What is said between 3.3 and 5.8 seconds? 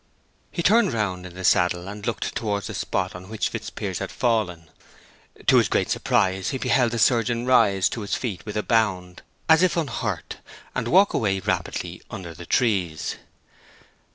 Fitzpiers had fallen. To his